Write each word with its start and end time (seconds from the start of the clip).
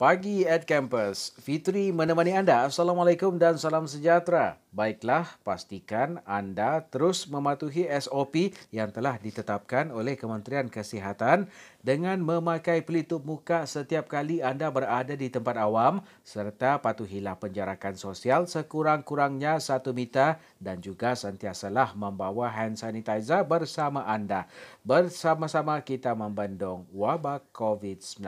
Pagi 0.00 0.48
at 0.48 0.64
Campus. 0.64 1.36
Fitri 1.44 1.92
menemani 1.92 2.32
anda. 2.32 2.64
Assalamualaikum 2.64 3.36
dan 3.36 3.60
salam 3.60 3.84
sejahtera. 3.84 4.56
Baiklah, 4.72 5.28
pastikan 5.44 6.24
anda 6.24 6.80
terus 6.88 7.28
mematuhi 7.28 7.84
SOP 8.00 8.56
yang 8.72 8.88
telah 8.96 9.20
ditetapkan 9.20 9.92
oleh 9.92 10.16
Kementerian 10.16 10.72
Kesihatan 10.72 11.52
dengan 11.84 12.16
memakai 12.24 12.80
pelitup 12.80 13.28
muka 13.28 13.68
setiap 13.68 14.08
kali 14.08 14.40
anda 14.40 14.72
berada 14.72 15.12
di 15.12 15.28
tempat 15.28 15.60
awam 15.60 16.00
serta 16.24 16.80
patuhilah 16.80 17.36
penjarakan 17.36 17.98
sosial 17.98 18.48
sekurang-kurangnya 18.48 19.60
satu 19.60 19.92
meter 19.92 20.40
dan 20.56 20.80
juga 20.80 21.12
sentiasalah 21.12 21.92
membawa 21.92 22.48
hand 22.48 22.80
sanitizer 22.80 23.44
bersama 23.44 24.08
anda. 24.08 24.48
Bersama-sama 24.80 25.76
kita 25.84 26.16
membendung 26.16 26.88
wabak 26.88 27.52
COVID-19 27.52 28.24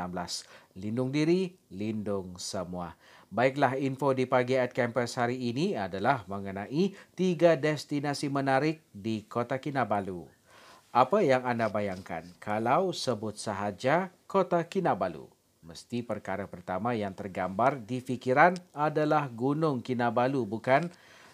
lindung 0.76 1.12
diri, 1.12 1.56
lindung 1.72 2.36
semua. 2.40 2.96
Baiklah, 3.32 3.80
info 3.80 4.12
di 4.12 4.28
pagi 4.28 4.60
at 4.60 4.76
campus 4.76 5.16
hari 5.16 5.40
ini 5.40 5.72
adalah 5.72 6.24
mengenai 6.28 6.92
tiga 7.16 7.56
destinasi 7.56 8.28
menarik 8.28 8.84
di 8.92 9.24
Kota 9.24 9.56
Kinabalu. 9.56 10.28
Apa 10.92 11.24
yang 11.24 11.48
anda 11.48 11.72
bayangkan 11.72 12.28
kalau 12.36 12.92
sebut 12.92 13.40
sahaja 13.40 14.12
Kota 14.28 14.60
Kinabalu? 14.68 15.24
Mesti 15.64 16.04
perkara 16.04 16.44
pertama 16.44 16.92
yang 16.92 17.16
tergambar 17.16 17.80
di 17.80 18.04
fikiran 18.04 18.58
adalah 18.76 19.30
Gunung 19.30 19.80
Kinabalu, 19.80 20.44
bukan? 20.44 20.92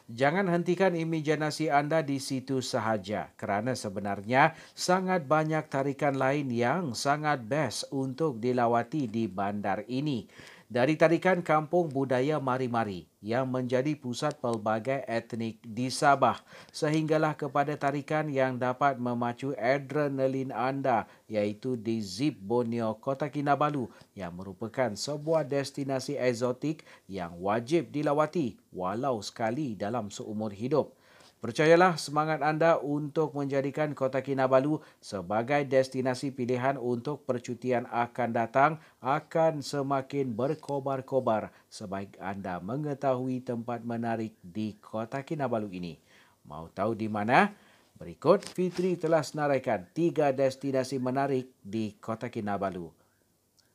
Jangan 0.09 0.49
hentikan 0.49 0.97
imajinasi 0.97 1.69
anda 1.69 2.01
di 2.01 2.17
situ 2.17 2.65
sahaja 2.65 3.29
kerana 3.37 3.77
sebenarnya 3.77 4.57
sangat 4.73 5.29
banyak 5.29 5.69
tarikan 5.69 6.17
lain 6.17 6.49
yang 6.49 6.97
sangat 6.97 7.45
best 7.45 7.93
untuk 7.93 8.41
dilawati 8.41 9.05
di 9.05 9.29
bandar 9.29 9.85
ini 9.85 10.25
dari 10.69 11.01
tarikan 11.01 11.41
kampung 11.41 11.89
budaya 11.89 12.37
Mari-Mari 12.37 13.09
yang 13.25 13.49
menjadi 13.49 13.97
pusat 13.97 14.37
pelbagai 14.37 15.01
etnik 15.09 15.65
di 15.65 15.89
Sabah 15.89 16.45
sehinggalah 16.69 17.41
kepada 17.41 17.73
tarikan 17.81 18.29
yang 18.29 18.61
dapat 18.61 19.01
memacu 19.01 19.57
adrenalin 19.57 20.53
anda 20.53 21.09
iaitu 21.25 21.81
di 21.81 22.05
Zip 22.05 22.37
Borneo 22.37 23.01
Kota 23.01 23.33
Kinabalu 23.33 23.89
yang 24.13 24.37
merupakan 24.37 24.93
sebuah 24.93 25.49
destinasi 25.49 26.21
eksotik 26.21 26.85
yang 27.09 27.41
wajib 27.41 27.89
dilawati 27.89 28.61
walau 28.69 29.25
sekali 29.25 29.73
dalam 29.73 30.13
seumur 30.13 30.53
hidup. 30.53 30.98
Percayalah 31.39 31.95
semangat 31.95 32.43
anda 32.43 32.83
untuk 32.83 33.31
menjadikan 33.39 33.95
Kota 33.95 34.27
Kinabalu 34.27 34.83
sebagai 34.99 35.63
destinasi 35.71 36.35
pilihan 36.35 36.75
untuk 36.75 37.23
percutian 37.31 37.87
akan 37.95 38.35
datang 38.35 38.83
akan 38.99 39.63
semakin 39.63 40.35
berkobar-kobar 40.35 41.55
sebaik 41.71 42.19
anda 42.19 42.59
mengetahui 42.59 43.47
tempat 43.47 43.87
menarik 43.87 44.35
di 44.43 44.83
Kota 44.83 45.23
Kinabalu 45.23 45.79
ini. 45.79 45.95
Mau 46.43 46.67
tahu 46.75 46.99
di 46.99 47.07
mana? 47.07 47.55
Berikut 47.95 48.43
Fitri 48.43 48.99
telah 48.99 49.23
senaraikan 49.23 49.87
tiga 49.95 50.35
destinasi 50.35 50.99
menarik 50.99 51.55
di 51.63 51.95
Kota 52.03 52.27
Kinabalu. 52.27 52.91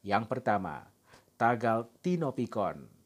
Yang 0.03 0.27
pertama, 0.27 0.83
Tagal 1.39 1.87
Tinopikon. 2.03 3.02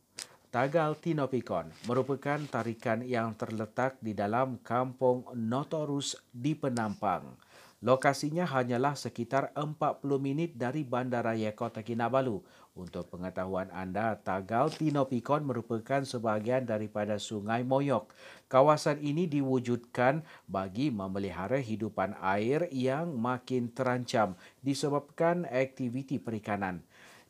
Tagal 0.57 0.97
Tinopikon 0.97 1.69
merupakan 1.85 2.41
tarikan 2.49 3.05
yang 3.05 3.37
terletak 3.37 4.01
di 4.01 4.17
dalam 4.17 4.57
kampung 4.65 5.21
Notorus 5.37 6.17
di 6.33 6.57
Penampang. 6.57 7.37
Lokasinya 7.85 8.41
hanyalah 8.41 8.97
sekitar 8.97 9.53
40 9.53 10.01
minit 10.17 10.57
dari 10.57 10.81
Bandaraya 10.81 11.53
Kota 11.53 11.85
Kinabalu. 11.85 12.41
Untuk 12.73 13.05
pengetahuan 13.13 13.69
anda, 13.69 14.17
Tagal 14.17 14.73
Tinopikon 14.73 15.45
merupakan 15.45 16.01
sebahagian 16.01 16.65
daripada 16.65 17.21
Sungai 17.21 17.61
Moyok. 17.61 18.09
Kawasan 18.49 18.97
ini 19.05 19.29
diwujudkan 19.29 20.25
bagi 20.49 20.89
memelihara 20.89 21.61
hidupan 21.61 22.17
air 22.17 22.65
yang 22.73 23.13
makin 23.13 23.69
terancam 23.77 24.33
disebabkan 24.65 25.45
aktiviti 25.53 26.17
perikanan 26.17 26.81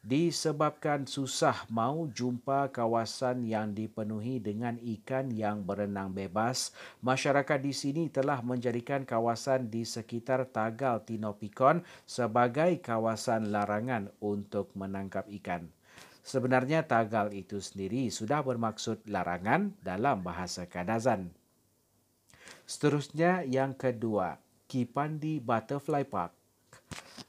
disebabkan 0.07 1.03
susah 1.03 1.67
mau 1.67 2.07
jumpa 2.07 2.71
kawasan 2.71 3.43
yang 3.43 3.75
dipenuhi 3.75 4.39
dengan 4.39 4.79
ikan 4.79 5.27
yang 5.35 5.67
berenang 5.67 6.15
bebas, 6.15 6.71
masyarakat 7.03 7.59
di 7.59 7.75
sini 7.75 8.03
telah 8.07 8.39
menjadikan 8.39 9.03
kawasan 9.03 9.67
di 9.67 9.83
sekitar 9.83 10.47
Tagal 10.47 11.03
Tinopikon 11.03 11.83
sebagai 12.07 12.79
kawasan 12.79 13.51
larangan 13.51 14.07
untuk 14.23 14.71
menangkap 14.79 15.27
ikan. 15.43 15.67
Sebenarnya 16.23 16.87
Tagal 16.87 17.35
itu 17.35 17.59
sendiri 17.59 18.07
sudah 18.07 18.39
bermaksud 18.39 19.03
larangan 19.11 19.75
dalam 19.83 20.23
bahasa 20.23 20.71
Kadazan. 20.71 21.35
Seterusnya 22.63 23.43
yang 23.43 23.75
kedua, 23.75 24.39
Kipandi 24.71 25.43
Butterfly 25.43 26.07
Park. 26.07 26.36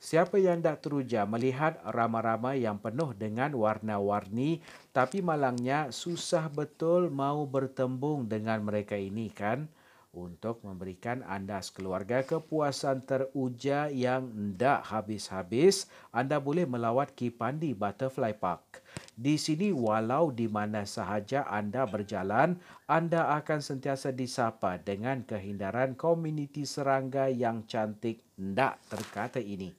Siapa 0.08 0.40
yang 0.40 0.64
tak 0.64 0.88
teruja 0.88 1.28
melihat 1.28 1.84
ramai-ramai 1.84 2.64
yang 2.64 2.80
penuh 2.80 3.12
dengan 3.12 3.52
warna-warni 3.52 4.64
tapi 4.88 5.20
malangnya 5.20 5.92
susah 5.92 6.48
betul 6.48 7.12
mau 7.12 7.44
bertembung 7.44 8.24
dengan 8.24 8.64
mereka 8.64 8.96
ini 8.96 9.28
kan? 9.28 9.68
Untuk 10.16 10.64
memberikan 10.64 11.20
anda 11.28 11.60
sekeluarga 11.60 12.24
kepuasan 12.24 13.04
teruja 13.04 13.92
yang 13.92 14.32
tidak 14.32 14.88
habis-habis, 14.88 15.92
anda 16.08 16.40
boleh 16.40 16.64
melawat 16.64 17.12
Kipandi 17.12 17.76
Butterfly 17.76 18.32
Park. 18.32 18.80
Di 19.12 19.36
sini 19.36 19.76
walau 19.76 20.32
di 20.32 20.48
mana 20.48 20.88
sahaja 20.88 21.44
anda 21.52 21.84
berjalan, 21.84 22.56
anda 22.88 23.28
akan 23.36 23.60
sentiasa 23.60 24.16
disapa 24.16 24.80
dengan 24.80 25.20
kehindaran 25.20 25.92
komuniti 26.00 26.64
serangga 26.64 27.28
yang 27.28 27.68
cantik 27.68 28.24
tidak 28.40 28.80
terkata 28.88 29.36
ini 29.36 29.76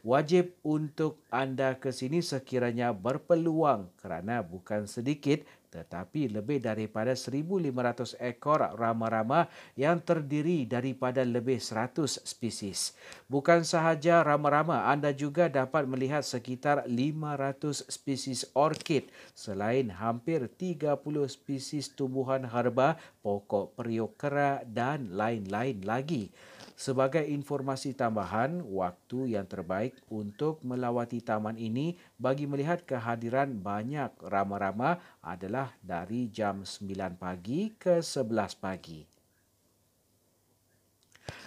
wajib 0.00 0.56
untuk 0.64 1.20
anda 1.28 1.76
ke 1.76 1.92
sini 1.92 2.24
sekiranya 2.24 2.96
berpeluang 2.96 3.92
kerana 4.00 4.40
bukan 4.40 4.88
sedikit 4.88 5.44
tetapi 5.70 6.26
lebih 6.34 6.58
daripada 6.58 7.14
1,500 7.14 8.18
ekor 8.18 8.58
rama-rama 8.74 9.46
yang 9.78 10.02
terdiri 10.02 10.66
daripada 10.66 11.22
lebih 11.22 11.62
100 11.62 12.26
spesies. 12.26 12.98
Bukan 13.30 13.62
sahaja 13.62 14.26
rama-rama, 14.26 14.90
anda 14.90 15.14
juga 15.14 15.46
dapat 15.46 15.86
melihat 15.86 16.26
sekitar 16.26 16.90
500 16.90 17.86
spesies 17.86 18.50
orkid 18.58 19.14
selain 19.32 19.94
hampir 19.94 20.50
30 20.50 20.98
spesies 21.30 21.94
tumbuhan 21.94 22.50
herba, 22.50 22.98
pokok 23.22 23.78
periuk 23.78 24.18
kera 24.18 24.66
dan 24.66 25.14
lain-lain 25.14 25.86
lagi. 25.86 26.34
Sebagai 26.80 27.20
informasi 27.28 27.92
tambahan, 27.92 28.64
waktu 28.64 29.36
yang 29.36 29.44
terbaik 29.44 30.00
untuk 30.08 30.64
melawati 30.64 31.20
taman 31.20 31.60
ini 31.60 32.00
bagi 32.16 32.48
melihat 32.48 32.88
kehadiran 32.88 33.52
banyak 33.52 34.08
rama-rama 34.24 34.96
adalah 35.20 35.76
dari 35.84 36.32
jam 36.32 36.64
9 36.64 37.20
pagi 37.20 37.76
ke 37.76 38.00
11 38.00 38.56
pagi. 38.56 39.04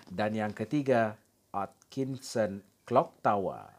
Dan 0.05 0.37
yang 0.37 0.53
ketiga, 0.53 1.17
Atkinson 1.49 2.61
Clock 2.85 3.17
Tower. 3.25 3.72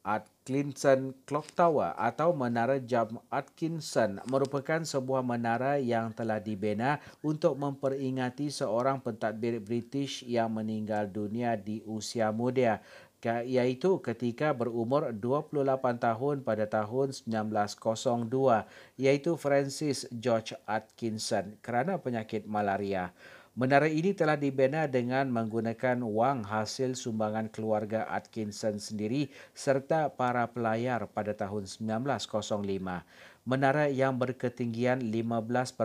Atkinson 0.00 1.12
Clock 1.28 1.52
Tower 1.52 1.92
atau 1.92 2.32
Menara 2.32 2.80
Jam 2.80 3.20
Atkinson 3.28 4.16
merupakan 4.24 4.80
sebuah 4.80 5.20
menara 5.20 5.76
yang 5.76 6.16
telah 6.16 6.40
dibina 6.40 7.04
untuk 7.20 7.60
memperingati 7.60 8.48
seorang 8.48 9.04
pentadbir 9.04 9.60
British 9.60 10.24
yang 10.24 10.56
meninggal 10.56 11.04
dunia 11.04 11.60
di 11.60 11.84
usia 11.84 12.32
muda 12.32 12.80
iaitu 13.44 14.00
ketika 14.00 14.56
berumur 14.56 15.12
28 15.12 15.60
tahun 16.00 16.36
pada 16.40 16.64
tahun 16.64 17.12
1902 17.12 18.96
iaitu 18.96 19.36
Francis 19.36 20.08
George 20.08 20.56
Atkinson 20.64 21.60
kerana 21.60 22.00
penyakit 22.00 22.48
malaria. 22.48 23.12
Menara 23.60 23.92
ini 23.92 24.16
telah 24.16 24.40
dibina 24.40 24.88
dengan 24.88 25.28
menggunakan 25.28 26.00
wang 26.00 26.48
hasil 26.48 26.96
sumbangan 26.96 27.52
keluarga 27.52 28.08
Atkinson 28.08 28.80
sendiri 28.80 29.28
serta 29.52 30.08
para 30.16 30.48
pelayar 30.48 31.04
pada 31.12 31.36
tahun 31.36 31.68
1905. 31.68 32.24
Menara 33.44 33.92
yang 33.92 34.16
berketinggian 34.16 35.04
15.7 35.04 35.76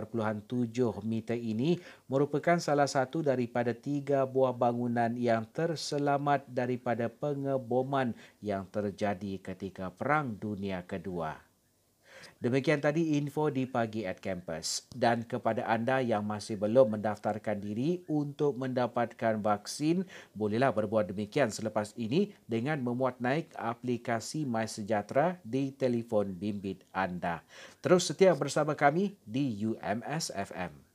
meter 1.04 1.36
ini 1.36 1.76
merupakan 2.08 2.56
salah 2.56 2.88
satu 2.88 3.20
daripada 3.20 3.76
tiga 3.76 4.24
buah 4.24 4.56
bangunan 4.56 5.12
yang 5.12 5.44
terselamat 5.44 6.48
daripada 6.48 7.12
pengeboman 7.12 8.16
yang 8.40 8.64
terjadi 8.72 9.36
ketika 9.52 9.92
Perang 9.92 10.32
Dunia 10.40 10.80
Kedua. 10.88 11.45
Demikian 12.38 12.78
tadi 12.78 13.18
info 13.18 13.50
di 13.50 13.66
Pagi 13.66 14.06
at 14.06 14.22
Campus. 14.22 14.86
Dan 14.94 15.26
kepada 15.26 15.66
anda 15.66 15.98
yang 15.98 16.22
masih 16.22 16.54
belum 16.56 16.96
mendaftarkan 16.96 17.58
diri 17.58 18.06
untuk 18.06 18.54
mendapatkan 18.54 19.42
vaksin, 19.42 20.06
bolehlah 20.32 20.70
berbuat 20.70 21.10
demikian 21.10 21.50
selepas 21.50 21.92
ini 21.98 22.32
dengan 22.46 22.78
memuat 22.78 23.18
naik 23.18 23.50
aplikasi 23.58 24.46
MySejahtera 24.46 25.42
di 25.42 25.74
telefon 25.74 26.32
bimbit 26.36 26.86
anda. 26.94 27.42
Terus 27.82 28.06
setia 28.06 28.32
bersama 28.38 28.78
kami 28.78 29.18
di 29.26 29.52
UMS 29.66 30.30
FM. 30.30 30.85